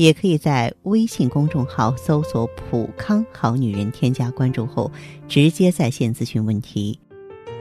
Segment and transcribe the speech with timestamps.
[0.00, 4.90] 也可以在微信公众号搜索“普康好女人”，添加关注后
[5.28, 6.98] 直接在线咨询问题。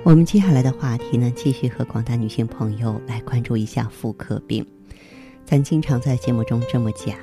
[0.04, 4.66] 我们接下来的话题呢，继续和广大女性朋友来关注一下妇科病。
[5.44, 7.14] 咱经常在节目中这么讲，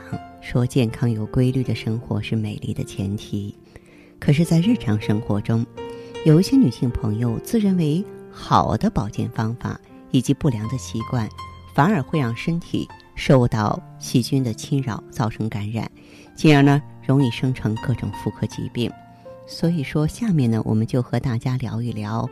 [0.43, 3.57] 说健康有规律的生活是美丽的前提。
[4.21, 5.65] 可是，在日常生活中，
[6.27, 11.27] 有一些女性朋友自认为好的保健方法以及不良的习惯，
[11.75, 15.91] 反而会让身体受到细菌的侵扰，造成感染，
[16.37, 18.89] 进而呢，容易生成各种妇科疾病。
[19.49, 22.29] 所以说，下面呢，我们就和大家聊一聊。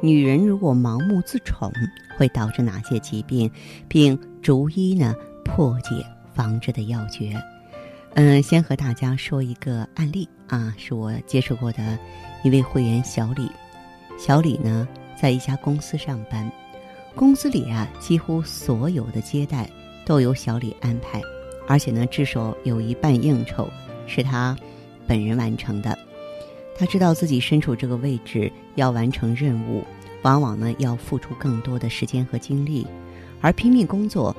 [0.00, 1.72] 女人如果盲目自宠，
[2.16, 3.50] 会导致哪些疾病，
[3.88, 5.12] 并逐一呢
[5.44, 7.34] 破解防治的要诀？
[8.14, 11.98] 嗯，先和大家说一个案例啊，是我接触过的
[12.44, 13.50] 一位会员小李。
[14.16, 14.86] 小李呢
[15.20, 16.50] 在一家公司上班，
[17.14, 19.68] 公司里啊几乎所有的接待
[20.08, 21.20] 都由小李安排，
[21.66, 23.68] 而且呢至少有一半应酬
[24.06, 24.56] 是他
[25.06, 25.96] 本人完成的。
[26.74, 29.84] 他知道自己身处这个位置要完成任务，
[30.22, 32.86] 往往呢要付出更多的时间和精力，
[33.42, 34.34] 而拼命工作，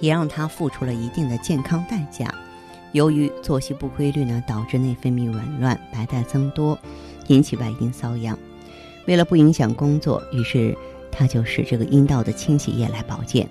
[0.00, 2.34] 也让他付出了一定的健康代价。
[2.92, 6.78] 由于作息不规律呢，导致内分泌紊乱、白带增多，
[7.26, 8.38] 引起外阴瘙痒。
[9.06, 10.74] 为了不影响工作，于是
[11.12, 13.46] 他就使这个阴道的清洗液来保健。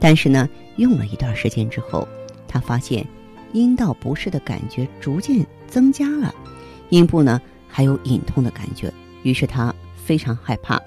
[0.00, 2.06] 但是呢，用了一段时间之后，
[2.46, 3.06] 他发现
[3.52, 6.34] 阴道不适的感觉逐渐增加了，
[6.90, 7.40] 阴部呢。
[7.70, 8.90] 还有隐痛的感觉，
[9.22, 10.80] 于是他非常害怕。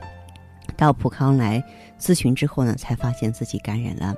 [0.76, 1.64] 到普康来
[2.00, 4.16] 咨询之后呢，才发现自己感染了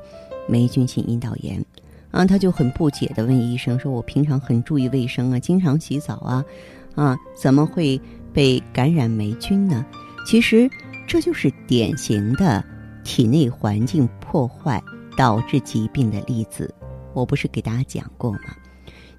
[0.48, 1.64] 霉菌性阴道炎。
[2.10, 6.46] 啊，他就很不解的问医生说：“我平常很注意卫生啊，经常洗澡啊，
[6.96, 8.00] 啊，怎么会
[8.32, 9.86] 被感染霉菌呢？”
[10.26, 10.70] 其实
[11.06, 12.64] 这就是典型的
[13.03, 14.81] 体内环境破坏
[15.18, 16.74] 导致疾病的例子。
[17.14, 18.40] 我不是给大家讲过吗？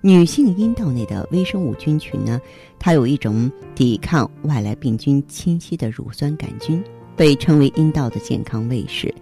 [0.01, 2.41] 女性阴道内的微生物菌群呢，
[2.79, 6.83] 它有一种抵抗外来病菌侵袭的乳酸杆菌，
[7.17, 9.15] 被称为阴道的健康卫士。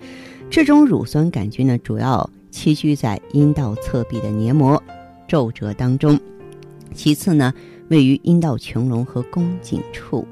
[0.50, 4.82] 这种乳酸杆菌呢，主要栖居在阴道侧壁的黏膜
[5.28, 6.18] 皱褶当中，
[6.92, 7.54] 其次呢，
[7.88, 10.26] 位于阴道穹隆和宫颈处。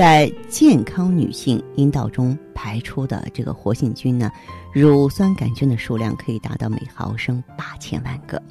[0.00, 4.32] 在健康女性阴道中排出的这个活性菌呢，
[4.72, 8.42] 乳酸杆菌的数量可以达到每毫升八千万个。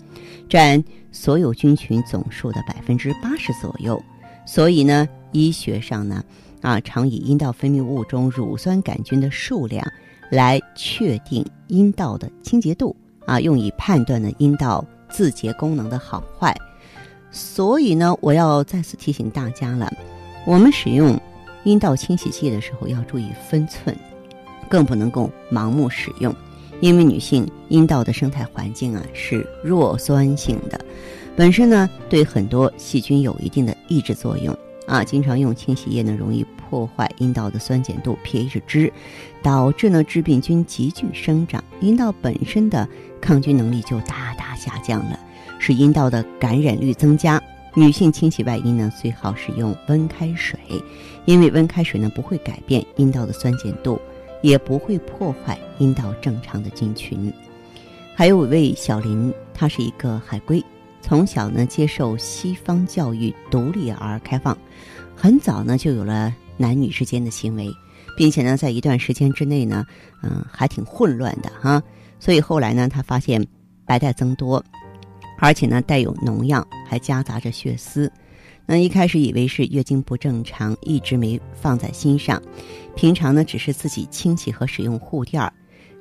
[0.47, 3.99] 占所有菌群总数的百分之八十左右，
[4.45, 6.23] 所以呢，医学上呢，
[6.61, 9.83] 啊，常以阴道分泌物中乳酸杆菌的数量
[10.29, 12.95] 来确定阴道的清洁度，
[13.25, 16.55] 啊，用以判断呢阴道自洁功能的好坏。
[17.31, 19.91] 所以呢，我要再次提醒大家了，
[20.45, 21.19] 我们使用
[21.63, 23.95] 阴道清洗剂的时候要注意分寸，
[24.69, 26.33] 更不能够盲目使用。
[26.81, 30.79] 因为女性阴道的生态环境啊是弱酸性的，
[31.35, 35.03] 本身呢对很多细菌有一定的抑制作用啊。
[35.03, 38.93] 经常用清洗液呢，容易破坏阴道的酸碱度 pH 值，
[39.43, 42.87] 导致呢致病菌急剧生长，阴道本身的
[43.19, 45.19] 抗菌能力就大大下降了，
[45.59, 47.41] 使阴道的感染率增加。
[47.75, 50.59] 女性清洗外阴呢，最好使用温开水，
[51.25, 53.99] 因为温开水呢不会改变阴道的酸碱度。
[54.41, 57.29] 也不会破坏阴道正常的菌群。
[58.15, 60.63] 还有一位小林，他是一个海归，
[61.01, 64.57] 从小呢接受西方教育，独立而开放，
[65.13, 67.69] 很早呢就有了男女之间的行为，
[68.15, 69.85] 并且呢在一段时间之内呢，
[70.23, 71.83] 嗯，还挺混乱的哈。
[72.17, 73.45] 所以后来呢，他发现
[73.83, 74.63] 白带增多，
[75.39, 78.11] 而且呢带有脓样，还夹杂着血丝。
[78.65, 82.39] 那一开始以为是月经不正常，一直没放在心上。
[82.95, 85.51] 平常呢，只是自己清洗和使用护垫儿，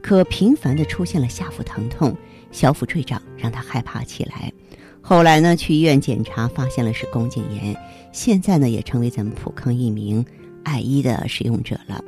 [0.03, 2.15] 可频繁的出现了下腹疼痛、
[2.51, 4.53] 小腹坠胀，让他害怕起来。
[5.01, 7.75] 后来呢，去医院检查，发现了是宫颈炎。
[8.13, 10.23] 现在呢，也成为咱们普康一名
[10.63, 12.05] 爱医的使用者了。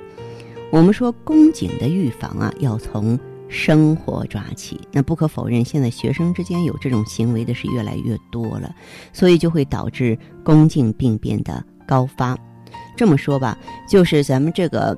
[0.70, 3.18] 我们说宫颈的预防啊，要从。
[3.50, 8.72] 生活抓起，那不可否认，现在学生之间有这种行为的是越来越多了，
[9.12, 12.38] 所以就会导致宫颈病变的高发。
[12.96, 13.58] 这么说吧，
[13.88, 14.96] 就是咱们这个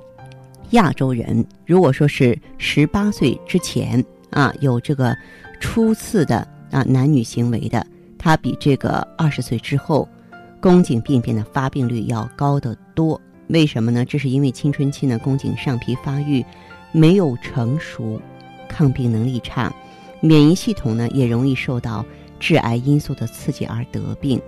[0.71, 5.17] 亚洲人，如果说是十八岁之前啊有这个
[5.59, 7.87] 初次的啊男女行为的，
[8.19, 10.07] 他比这个二十岁之后
[10.61, 13.19] 宫颈病变的发病率要高得多。
[13.49, 14.05] 为什么呢？
[14.05, 16.45] 这是因为青春期呢宫颈上皮发育
[16.91, 18.21] 没有成熟，
[18.73, 19.73] 抗病能力差，
[20.21, 22.05] 免疫系统呢也容易受到
[22.41, 24.41] 致癌因素的刺激而得病。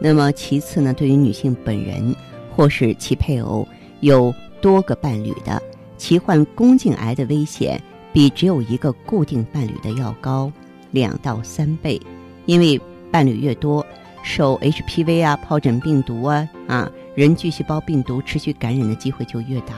[0.00, 2.14] 那么其次呢，对于女性本人
[2.54, 3.66] 或是其配偶
[4.00, 5.60] 有多个伴侣的，
[5.98, 7.82] 其患宫颈癌的危险
[8.12, 10.50] 比只有一个固定伴侣的要高
[10.92, 12.00] 两到三倍，
[12.46, 12.80] 因为
[13.10, 13.84] 伴侣越多。
[14.24, 19.74] 受 HPV 啊、疱疹病毒啊、啊人巨细胞病毒持续感染的机会就越大，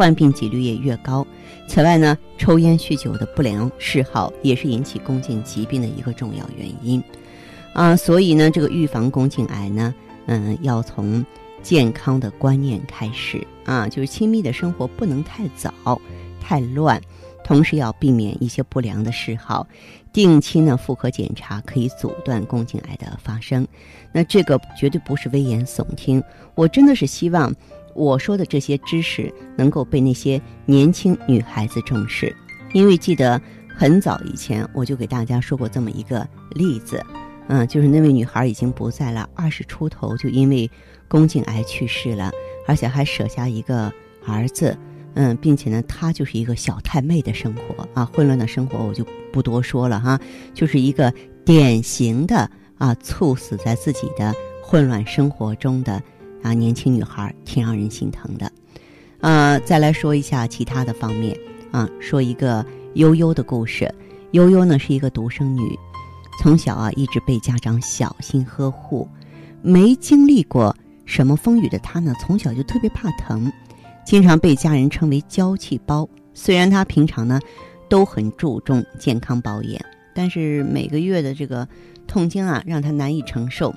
[0.00, 1.26] 患病几率也越高。
[1.68, 7.02] 此外呢，抽烟酗酒的不良嗜好也是引起宫颈疾病的一个重要原因。
[7.74, 9.94] 啊，所以呢，这个预防宫颈癌呢，
[10.24, 11.22] 嗯，要从
[11.62, 16.00] 健康的观念开始啊，就是亲密的生活不能太早、
[16.40, 16.98] 太乱。
[17.44, 19.66] 同时要避免一些不良的嗜好，
[20.12, 23.66] 定期呢妇科检查可以阻断宫颈癌的发生。
[24.12, 26.22] 那这个绝对不是危言耸听，
[26.54, 27.52] 我真的是希望
[27.94, 32.34] 我说的这些知识能够被那些年轻女孩子重视。
[32.72, 37.04] 因为记得很早以前我就给大家说过这么一个例子，
[37.48, 40.70] 嗯，就是那位女孩已经不在了，二十出头就因为
[41.08, 42.30] 宫颈癌去世了，
[42.66, 43.92] 而且还舍下一个
[44.26, 44.76] 儿子。
[45.14, 50.20] 嗯，并且呢，她就是一个小太妹的生活啊，混乱的生活我就不多说了哈，
[50.54, 51.12] 就是一个
[51.44, 52.48] 典型的
[52.78, 54.32] 啊，猝死在自己的
[54.62, 56.00] 混乱生活中的
[56.42, 58.50] 啊年轻女孩，挺让人心疼的。
[59.20, 61.36] 呃，再来说一下其他的方面
[61.70, 62.64] 啊，说一个
[62.94, 63.92] 悠悠的故事。
[64.32, 65.76] 悠悠呢是一个独生女，
[66.40, 69.08] 从小啊一直被家长小心呵护，
[69.60, 73.52] 没经历过什么风雨的她呢，从小就特别怕疼。
[74.04, 76.08] 经常被家人称为“娇气包”。
[76.32, 77.40] 虽然她平常呢
[77.88, 79.82] 都很注重健康保养，
[80.14, 81.68] 但是每个月的这个
[82.06, 83.74] 痛经啊，让她难以承受。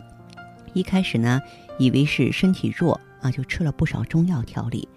[0.74, 1.42] 一开始呢，
[1.78, 4.88] 以为是身体弱啊，就吃了不少中药调理。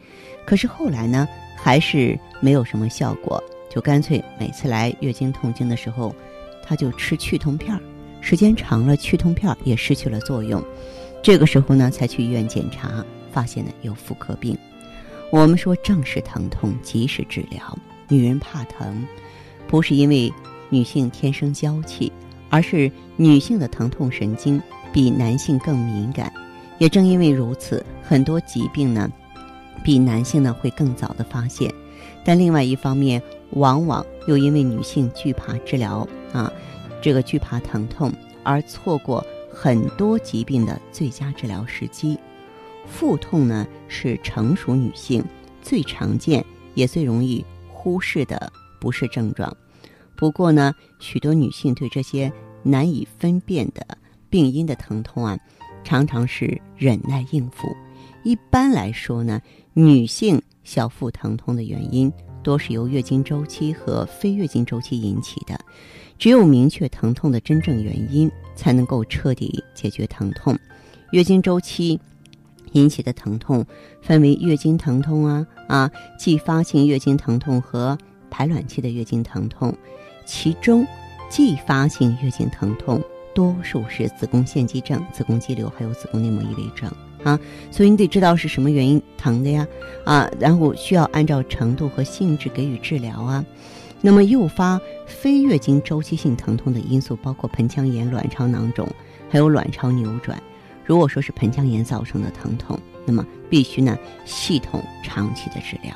[0.44, 1.26] 可是后来呢，
[1.56, 6.14] 还是没有什么效果，就干脆每次来月经痛经的时候，
[6.62, 7.80] 她就吃去痛片儿。
[8.20, 10.62] 时间长了，去痛片儿也失去了作用。
[11.22, 14.56] 这个时候呢，才去医院检查，发现呢有妇科病。
[15.30, 17.60] 我们说正视疼痛，及时治疗。
[18.08, 19.04] 女人怕疼，
[19.66, 20.32] 不是因为
[20.68, 22.12] 女性天生娇气，
[22.48, 24.60] 而是女性的疼痛神经
[24.92, 26.32] 比男性更敏感。
[26.78, 29.10] 也正因为如此，很多疾病呢，
[29.82, 31.72] 比男性呢会更早的发现。
[32.24, 36.52] 但另外一方面，往往又因为女性惧怕治疗啊，
[37.00, 38.12] 这个惧怕疼痛，
[38.42, 42.18] 而错过很多疾病的最佳治疗时机。
[42.86, 45.24] 腹痛呢，是成熟女性
[45.62, 46.44] 最常见
[46.74, 49.56] 也最容易忽视的不适症状。
[50.14, 52.32] 不过呢，许多女性对这些
[52.62, 53.86] 难以分辨的
[54.28, 55.38] 病因的疼痛啊，
[55.86, 57.68] 常常是忍耐应付。
[58.24, 59.40] 一般来说呢，
[59.72, 62.12] 女性小腹疼痛的原因
[62.42, 65.56] 多是由月经周期和非月经周期引起的。
[66.18, 70.58] 只有明确疼痛的真正原因，才能够彻底解决疼痛。
[71.12, 72.00] 月经周期。
[72.72, 73.64] 引起的疼痛
[74.02, 77.96] 分为月经疼痛啊啊，继发性月经疼痛和
[78.28, 79.74] 排卵期的月经疼痛，
[80.26, 80.86] 其中
[81.30, 83.00] 继发性月经疼痛
[83.36, 86.90] 多数是子宫腺肌症、子宫肌瘤还有子宫内膜异位症
[87.22, 87.38] 啊，
[87.70, 89.68] 所以你得知道是什么原因疼的呀
[90.06, 93.44] 啊，然后需要按照程度和性质给予治疗啊。
[94.00, 98.88] 那么诱发非月经周期性疼痛的因素包括盆腔炎、卵巢囊肿，
[99.28, 100.42] 还有卵巢扭转。
[100.86, 105.92] 如果说是盆腔炎造成的疼痛，那么必须呢系统长期的治疗。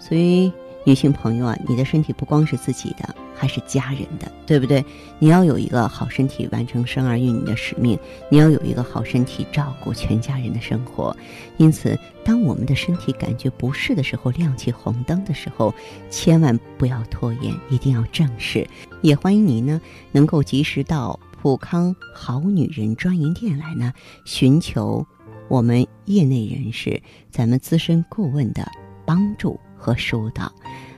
[0.00, 0.52] 所以
[0.84, 4.84] 女性朋友啊，你的身体不光是自己的，还是家人的，对不对？
[5.18, 7.96] 你要有一个好身体，完成生儿育女的使命；
[8.28, 11.16] 你要有一个好身体，照顾全家人的生活。
[11.56, 15.74] 因此，当我们的身体感觉不适的时候，亮起红灯的时候，
[16.10, 18.66] 千万不要拖延，一定要正视。
[19.02, 21.18] 也欢迎您呢，能够及时到。
[21.42, 23.92] 普康好女人专营店来呢，
[24.24, 25.04] 寻求
[25.48, 28.64] 我们业内人士、咱们资深顾问的
[29.04, 30.50] 帮助和疏导。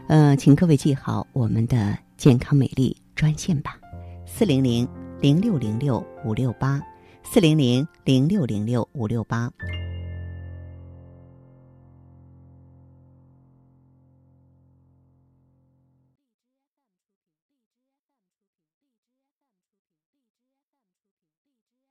[0.08, 3.78] 呃，请各位记好我们的健康美丽专线吧：
[4.26, 4.86] 四零零
[5.22, 6.78] 零六零六五六八，
[7.22, 9.50] 四零零零六零六五六八。